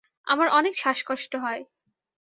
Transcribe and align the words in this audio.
আমার 0.27 0.47
অনেক 0.49 0.73
শ্বাসকষ্ট 0.77 1.31
হয়। 1.35 1.61